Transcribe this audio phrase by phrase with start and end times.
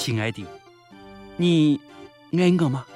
[0.00, 0.42] 亲爱的，
[1.36, 1.78] 你
[2.32, 2.86] 爱我吗？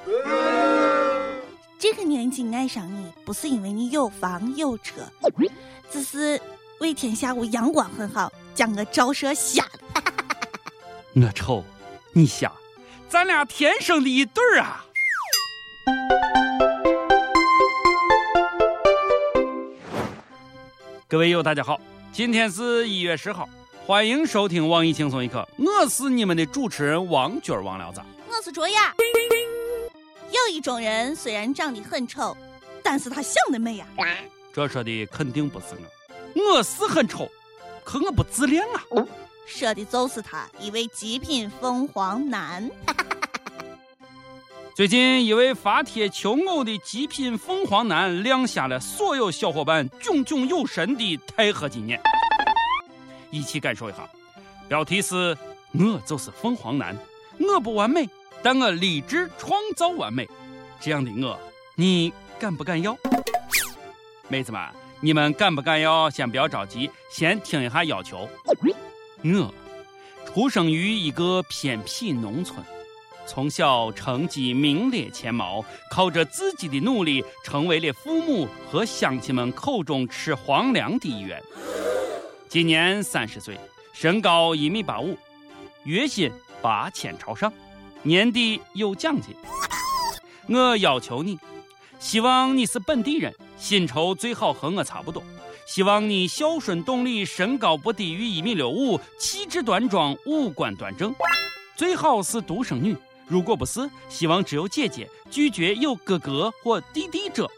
[1.77, 5.01] 这个年纪爱上你，不是因为你有房有车，
[5.91, 6.41] 只是
[6.79, 10.01] 为天下午阳光很好，将我照射瞎了。
[11.13, 11.63] 我丑，
[12.11, 12.51] 你瞎，
[13.07, 14.83] 咱俩天生的一对儿啊！
[21.07, 21.79] 各位友，大家好，
[22.11, 23.47] 今天是一月十号，
[23.87, 28.91] 欢迎收听网易轻松一刻，我是你们的主持人王军王聊子，我是卓雅。
[30.31, 32.35] 有一种人虽然长得很丑，
[32.81, 33.85] 但是他想得美呀。
[34.51, 35.65] 这说的肯定不是
[36.33, 37.29] 我，我是很丑，
[37.83, 38.81] 可我不自恋啊。
[39.45, 42.67] 说的就是他，一位极品凤凰男。
[44.73, 52.01] 最近，一位发帖求偶的极品凤凰男亮瞎了所有小伙伴炯炯有神的钛合金眼。
[53.35, 54.07] 一起感受一下，
[54.69, 55.37] 标题是
[55.77, 56.95] “我就是凤凰男，
[57.37, 58.09] 我不完美，
[58.41, 60.25] 但我立志创造完美”。
[60.79, 61.37] 这样的我，
[61.75, 62.97] 你敢不敢要？
[64.29, 64.61] 妹子们，
[65.01, 66.09] 你们敢不敢要？
[66.09, 68.25] 先不要着急，先听一下要求。
[69.21, 69.53] 我
[70.25, 72.63] 出生于一个偏僻农村。
[73.27, 81.41] 从小成绩名列前茅，靠着自己的努力，成为了父母和乡亲们口中吃皇粮的一员。
[82.55, 83.59] 今年三十岁，
[83.91, 85.17] 身高一米八五，
[85.83, 86.31] 月薪
[86.61, 87.51] 八千朝上，
[88.01, 89.35] 年底有奖金。
[90.47, 91.37] 我要求你，
[91.99, 95.21] 希望你是本地人，薪酬最好和我差不多。
[95.67, 101.13] 希望你孝顺懂礼，身高不低于一米六五，气质端庄，五官端正，
[101.75, 102.95] 最好是独生女。
[103.27, 107.51] 如果不是，希望只有姐姐，拒绝有哥哥或弟弟者。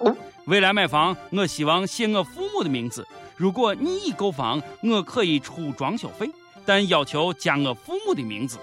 [0.45, 3.07] 未来买房，我希望写我父母的名字。
[3.37, 6.27] 如果你已购房，我可以出装修费，
[6.65, 8.57] 但要求加我父母的名字。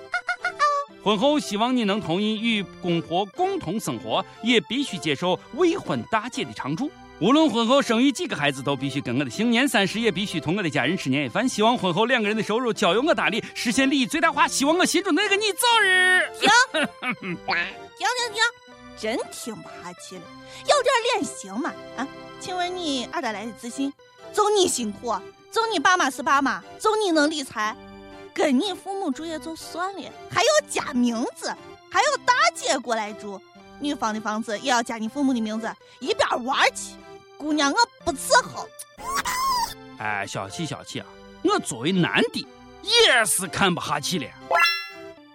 [1.03, 6.90] 婚后希望你能同意与公婆共同生活，也必须接受未婚大姐的常住。
[7.20, 9.48] 无论婚后生育几个孩子，都必须跟我的姓。
[9.48, 11.48] 年三十也必须同我的家人吃年夜饭。
[11.48, 14.48] 希望婚后两个人的收入交由我打理，实现利益最大化。
[14.48, 18.42] 希望我心中那个你早日停停停停，
[18.98, 20.23] 真听不下去了，
[20.63, 21.73] 有点脸行吗？
[21.96, 22.08] 啊，
[22.40, 23.92] 请问你二哪来的自信？
[24.34, 25.14] 就你辛苦，
[25.50, 27.74] 就你爸妈是爸妈，就你能理财，
[28.34, 31.46] 跟你父母住也就算了，还要加名字，
[31.89, 33.40] 还要大姐过来住，
[33.78, 36.96] 女方的房子也要加你父母的名字，一边玩去。
[37.39, 38.67] 姑娘，我不伺候。
[39.98, 41.06] 哎，小气小气啊！
[41.42, 42.46] 我作为男的
[42.83, 44.27] 也是看不下去了。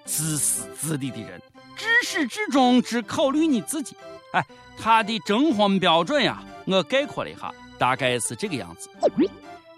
[0.06, 1.42] 自私自利的人，
[1.78, 3.96] 至始至终只考虑你自己。
[4.34, 4.46] 哎，
[4.78, 8.90] 他的征婚标准呀，我概括了一下，大概是这个样子：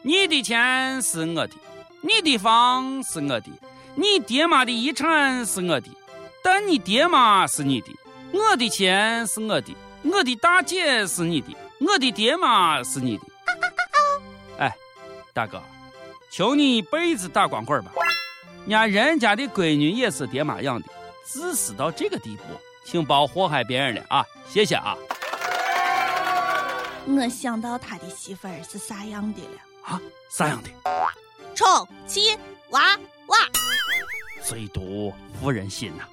[0.01, 1.53] 你的钱是我的，
[2.01, 3.47] 你的房是我的，
[3.95, 5.88] 你爹妈的遗产是我的，
[6.44, 7.95] 但你爹妈是你的，
[8.34, 11.56] 我的钱是我的，我的大姐是你的。
[11.84, 13.23] 我的爹妈是你的，
[14.59, 14.72] 哎，
[15.33, 15.59] 大哥，
[16.29, 17.91] 求你一辈子打光棍吧！
[18.68, 20.88] 伢人家的闺女也是爹妈养的，
[21.25, 22.44] 自私到这个地步，
[22.85, 24.23] 请别祸害别人了啊！
[24.47, 24.95] 谢谢啊！
[27.17, 30.01] 我想到他的媳妇儿是啥样的了啊？
[30.29, 30.69] 啥样的？
[31.53, 31.66] 臭
[32.07, 32.38] 气
[32.69, 33.38] 娃娃，
[34.44, 36.03] 最毒妇人心呐！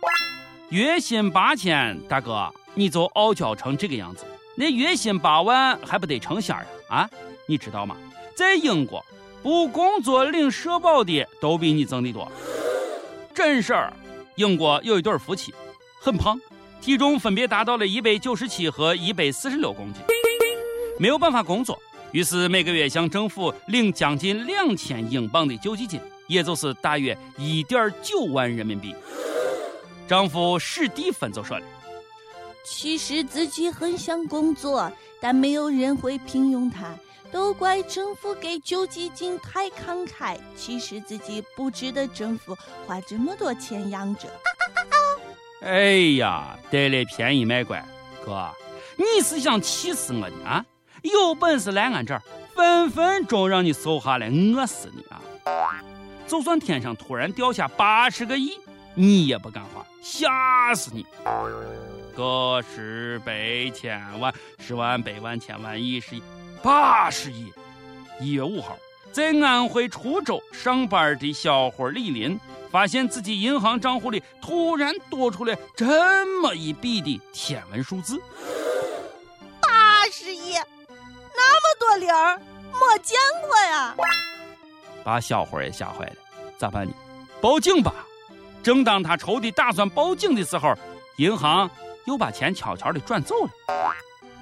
[0.71, 4.27] 月薪八千，大哥你就傲娇成这个样子。
[4.57, 6.67] 那月薪八万还不得成仙啊？
[6.91, 7.11] 啊，
[7.47, 7.97] 你知道吗？
[8.37, 9.05] 在英国，
[9.43, 12.31] 不工作领社保的都比你挣的多。
[13.33, 13.93] 真事儿，
[14.35, 15.55] 英国有一对夫妻，
[16.01, 16.39] 很胖，
[16.81, 20.03] 体重分别达到了一百九十七和一百四十六公斤，
[20.99, 21.81] 没有办法工作，
[22.13, 28.95] 于是每个月向政府领将近两千英镑的救济金，也就是大约一点九万人民币。
[30.09, 31.65] 丈夫史蒂芬就说了。
[32.65, 36.95] 其实自己很想工作，但没有人会聘用他，
[37.31, 40.37] 都怪政府给救济金太慷慨。
[40.57, 42.57] 其实自己不值得政府
[42.87, 44.29] 花这么多钱养着。
[45.63, 47.83] 哎呀，得了便宜卖乖，
[48.25, 48.51] 哥，
[48.97, 50.65] 你是想气死我呢啊？
[51.09, 52.23] 有本事来俺这儿，
[52.55, 55.21] 分分钟让你瘦下来，饿死你啊！
[56.27, 58.53] 就算天上突然掉下八十个亿，
[58.95, 61.07] 你也不敢花，吓死你！
[62.15, 66.23] 个十百千万十万百万千万亿十亿
[66.63, 67.53] 八十亿。
[68.21, 68.77] 一月五号，
[69.13, 72.39] 在安徽滁州上班的小伙李林，
[72.71, 78.21] 发现自己银行账户里突然多出来这么一笔的天文数字：
[81.99, 82.39] 那么多零儿，
[82.73, 83.95] 没见过呀！
[85.03, 86.13] 把小伙也吓坏了，
[86.57, 86.93] 咋办呢？
[87.41, 87.93] 报警吧！
[88.63, 90.75] 正当他愁的打算报警的时候，
[91.17, 91.69] 银行
[92.05, 93.51] 又把钱悄悄的转走了。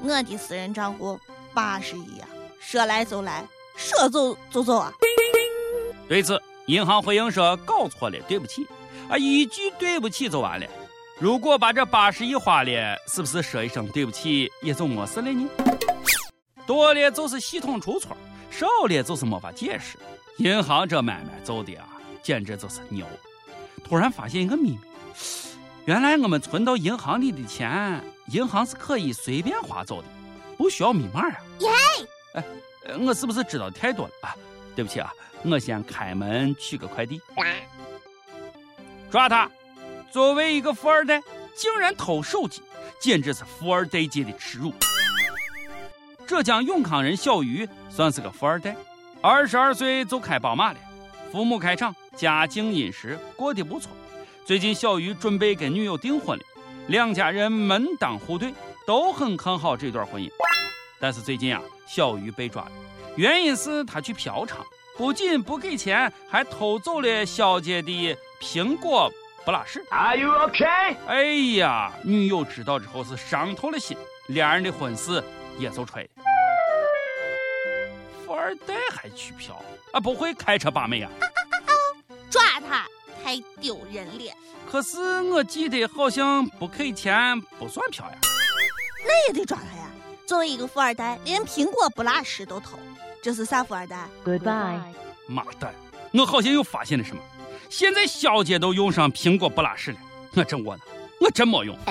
[0.02, 1.18] 我的私人账户
[1.54, 2.28] 八十亿啊，
[2.60, 3.44] 说来就来，
[3.76, 4.92] 说走就走啊！
[6.08, 8.66] 对此，银行回应说搞错了，对不起。
[9.08, 10.66] 啊，一句对不起就完了。
[11.18, 15.48] 如果把这八十亿花了，是不是说一声对不起也就没事了呢？
[16.66, 18.16] 多了就是系统出错，
[18.50, 19.96] 少了就是没法解释。
[20.38, 21.88] 银行这买卖做的啊，
[22.22, 23.06] 简直就是牛！
[23.84, 24.78] 突然发现一个秘密，
[25.84, 28.02] 原来我们存到银行里的钱，
[28.32, 30.08] 银行是可以随便划走的，
[30.58, 31.40] 不需要密码啊！
[31.60, 31.70] 耶！
[32.34, 32.44] 哎，
[33.00, 34.36] 我是不是知道太多了啊？
[34.74, 35.10] 对不起啊，
[35.44, 37.20] 我先开门取个快递。
[39.10, 39.48] 抓他！
[40.10, 41.22] 作为一个富二代，
[41.54, 42.60] 竟然偷手机，
[42.98, 44.72] 简直是富二代界的耻辱。
[46.26, 48.74] 浙江永康人小鱼算是个富二代，
[49.22, 50.78] 二十二岁就开宝马了，
[51.30, 53.92] 父母开厂，家境殷实，过得不错。
[54.44, 56.44] 最近小鱼准备跟女友订婚了，
[56.88, 58.52] 两家人门当户对，
[58.84, 60.28] 都很看好这段婚姻。
[60.98, 62.72] 但是最近啊，小鱼被抓了，
[63.14, 64.56] 原因是他去嫖娼，
[64.98, 69.08] 不仅不给钱，还偷走了小姐的苹果
[69.44, 69.80] 不拉屎。
[69.90, 70.96] Are you okay？
[71.06, 71.24] 哎
[71.56, 73.96] 呀，女友知道之后是伤透了心，
[74.26, 75.22] 两人的婚事
[75.58, 76.15] 也就吹了。
[78.26, 79.62] 富二代还去嫖
[79.92, 80.00] 啊？
[80.00, 81.10] 不会开车把妹啊？
[82.28, 82.84] 抓他！
[83.22, 84.34] 太丢人了。
[84.70, 88.18] 可是我记得好像不给钱不算嫖呀。
[89.06, 89.88] 那也得抓他呀！
[90.26, 92.78] 作为一个富二代，连苹果不拉屎都偷，
[93.22, 94.80] 这是啥富二代？Goodbye。
[95.28, 95.72] 妈蛋！
[96.12, 97.22] 我好像又发现了什么。
[97.68, 99.98] 现在小姐都用上苹果不拉屎了，
[100.34, 100.86] 我真窝囊，
[101.20, 101.76] 我真没用。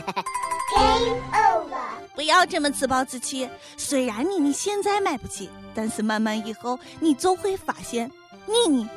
[2.16, 3.48] 不要这么自暴自弃。
[3.78, 8.10] 虽然你你现在买不起，但是慢慢以后你就会发现，
[8.46, 8.88] 你你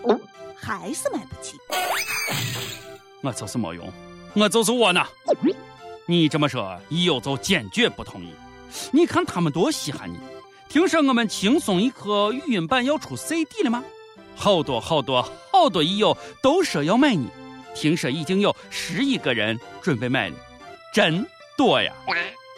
[0.57, 1.59] 还是买不起。
[3.21, 3.93] 我就是没用，
[4.35, 5.07] 我就是窝囊。
[6.07, 8.33] 你这么说，一友就坚决不同意。
[8.93, 10.19] 你看他们多稀罕你！
[10.69, 13.83] 听说我们轻松一刻语音版要出 CD 了吗？
[14.37, 17.29] 好多好多好多益友都说要买你，
[17.75, 20.37] 听说已经有十一个人准备买了，
[20.95, 21.27] 真
[21.57, 21.93] 多呀！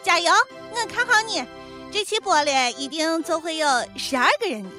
[0.03, 0.31] 加油，
[0.71, 1.43] 我看好你，
[1.91, 3.67] 这期播了一定就会有
[3.97, 4.69] 十二个人的。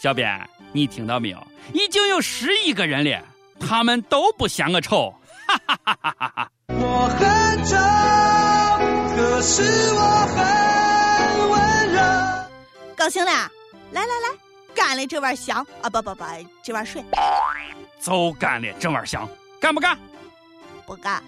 [0.00, 1.46] 小编，你听到没有？
[1.72, 3.22] 已经有十一个人了，
[3.58, 5.14] 他们都不嫌我丑，
[5.46, 6.50] 哈哈哈哈哈哈！
[6.68, 7.76] 我很丑，
[9.16, 9.62] 可是
[9.94, 10.00] 我
[10.34, 12.00] 很温柔。
[12.94, 13.30] 高兴了，
[13.92, 14.38] 来来来。
[14.74, 15.88] 干了这碗香啊！
[15.88, 16.24] 不不不，
[16.62, 17.02] 这碗水。
[17.98, 19.26] 就干了这碗香，
[19.58, 19.98] 干不干？
[20.84, 21.22] 不干。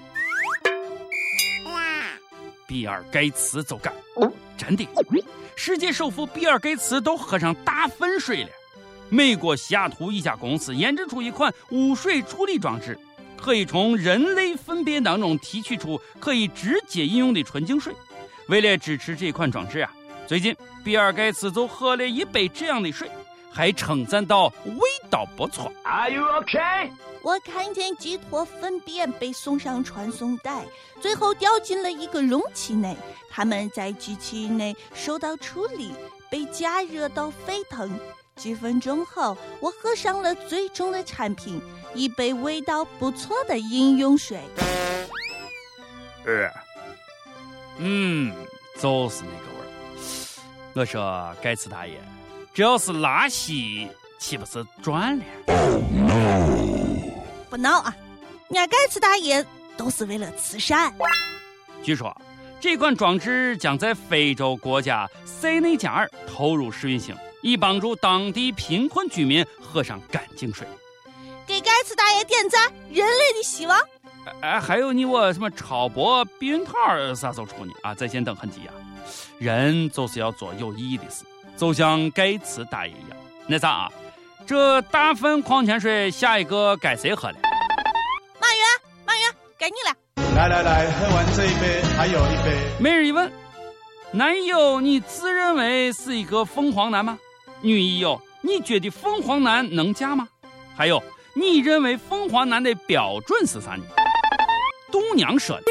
[2.69, 3.91] 比尔盖茨就干，
[4.59, 4.87] 真的。
[5.57, 8.51] 世界首富比尔盖茨都喝上大粪水了。
[9.09, 12.97] 美国西雅图一家公司研制出一款污水处理装置，
[13.39, 17.91] 可以从人类粪便当中提取出可以直接饮用的纯净水。
[18.49, 19.91] 为了支持这款装置啊，
[20.27, 20.55] 最近
[20.85, 23.11] 比尔盖茨就喝了一杯这样的水。
[23.59, 25.73] 还称赞道味道不错。
[25.83, 26.93] Are you okay？
[27.23, 30.65] 我看见几坨粪便被送上传送带，
[31.01, 32.97] 最后掉进了一个容器内。
[33.29, 35.91] 他们在机器内受到处理，
[36.31, 37.99] 被加热到沸腾。
[38.37, 41.61] 几分钟后，我喝上了最终的产品——
[41.97, 44.39] 一杯味道不错的饮用水。
[46.25, 46.49] 呃，
[47.79, 48.33] 嗯，
[48.79, 49.69] 就是那个味儿。
[50.75, 52.01] 我说盖茨大爷。
[52.59, 53.89] 只要是拉稀，
[54.19, 55.25] 岂不是赚了？
[57.49, 57.95] 不闹啊！
[58.49, 59.47] 人家盖茨大爷
[59.77, 60.93] 都是为了慈善。
[61.85, 62.13] 据说
[62.59, 70.67] 这款装置将在非洲国家塞内加尔投入试运行，以帮助当地贫困居民喝上干净水。
[71.47, 72.73] 给盖茨大爷点赞！
[72.91, 73.81] 人类的希望。
[74.41, 76.75] 哎，还有你我什么超薄避孕套
[77.15, 77.73] 啥时候出呢？
[77.85, 78.75] 啊，在线等很急啊！
[79.39, 81.25] 人就是要做有意义的事。
[81.59, 83.93] 就像盖茨大爷一样，那啥啊，
[84.47, 87.35] 这大份矿泉水下一个该谁喝了？
[88.41, 88.63] 马云，
[89.05, 89.23] 马云，
[89.59, 90.37] 该你了。
[90.37, 92.57] 来来来，喝完这一杯，还有一杯。
[92.79, 93.31] 每日一问：
[94.13, 97.19] 男友，你自认为是一个凤凰男吗？
[97.61, 100.29] 女友，你觉得凤凰男能嫁吗？
[100.77, 101.03] 还有，
[101.35, 103.83] 你认为凤凰男的标准是啥呢？
[104.93, 105.65] 度娘说的。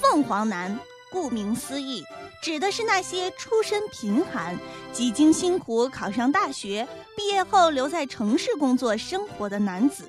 [0.00, 0.78] 凤凰男，
[1.10, 2.04] 顾名思义。
[2.46, 4.56] 指的是那些出身贫寒、
[4.92, 6.86] 几经辛苦考上大学、
[7.16, 10.08] 毕业后留在城市工作生活的男子。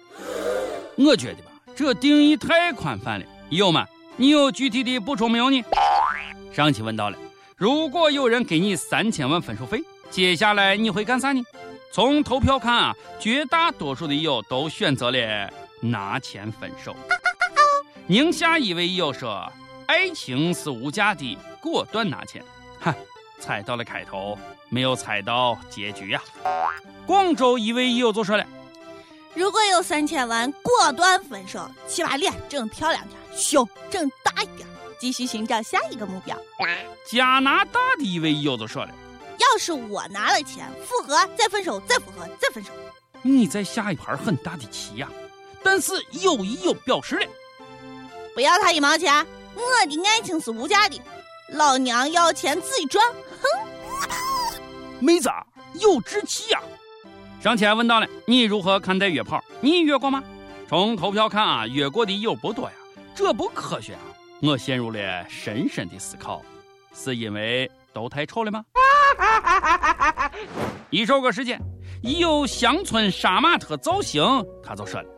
[0.98, 3.26] 我觉得吧，这定义太宽泛了。
[3.50, 3.84] 友们，
[4.18, 5.64] 你有具体的补充没有呢？
[6.54, 7.18] 上期问到了，
[7.56, 11.42] 如果有人给你三千万分手费，接下来你会干啥呢？
[11.92, 15.52] 从投票看啊，绝大多数的友都选择了
[15.82, 16.96] 拿钱分手。
[18.06, 19.52] 宁夏一位友说
[19.88, 22.44] ：“爱情是无价的，果断拿钱。”
[22.80, 22.94] 哈，
[23.40, 24.38] 猜到了开头，
[24.70, 26.22] 没有猜到结局呀。
[27.06, 28.46] 广州一位友就说了
[29.34, 34.68] ：“如果有三千万，果断分手，起码脸整漂亮点，胸整大一点，
[35.00, 36.38] 继续寻找下一个目标。”
[37.10, 38.92] 加拿大的一位友就说了
[39.40, 42.72] ：“要是我拿了钱，复合再分手，再复合再分手。”
[43.24, 45.10] 你在下一盘很大的棋呀，
[45.64, 47.26] 但是友谊有表示了。
[48.36, 49.26] 不要他一毛钱，
[49.58, 51.02] 我的爱情是无价的。
[51.50, 53.04] 老娘要钱自己赚，
[53.42, 54.60] 哼！
[55.02, 55.30] 妹子
[55.82, 56.62] 有志气呀。
[57.42, 59.44] 上期还问到了你如何看待约炮？
[59.62, 60.24] 你约过吗？
[60.68, 62.72] 从投票看啊，约过的有不多呀，
[63.16, 64.02] 这不科学啊！
[64.42, 66.42] 我陷入了深深的思考，
[66.94, 68.64] 是因为都太丑了吗？
[70.90, 71.60] 一首歌时间，
[72.04, 74.22] 一有乡村杀马特造型，
[74.62, 75.10] 他就说了。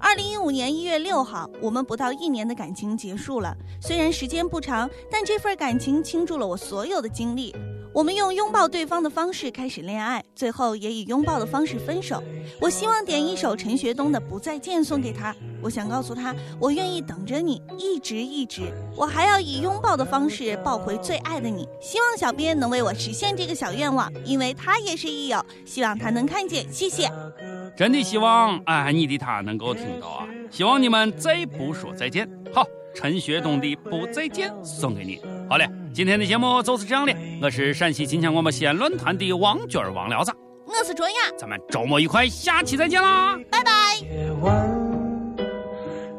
[0.00, 3.54] 二零一五年一月六号，我们不到一年的感情结束了。
[3.80, 7.54] 虽然时间不长，但这份感情倾注了我所有的精力。
[7.92, 12.22] 我们用拥抱对方的方式开始恋爱，最后也以拥抱的方式分手。
[12.60, 15.34] 我希望点一首陈学冬的《不再见》送给他。
[15.60, 18.72] 我想告诉他，我愿意等着你，一直一直。
[18.94, 21.66] 我还要以拥抱的方式抱回最爱的你。
[21.80, 26.70] 希望小编能为我实现这个小愿望，因为他也是益友，希望他能看见。
[26.72, 27.10] 谢谢。
[27.76, 30.26] 真的希望哎，你的他能够听到啊！
[30.50, 32.28] 希望你们再不说再见。
[32.52, 35.20] 好，陈学冬的《不再见》送给你。
[35.48, 37.14] 好嘞，今天的节目就是这样的。
[37.40, 40.32] 我是陕西秦腔广播西安论坛的王娟王聊子，
[40.66, 43.70] 我是卓雅，咱们周末愉快，下期再见啦，拜拜。
[44.02, 45.36] 夜晚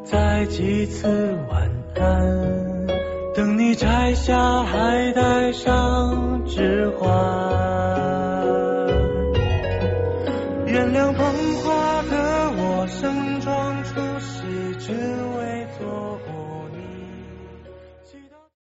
[0.05, 2.87] 再几次晚安，
[3.35, 7.58] 等你摘下还带上指环。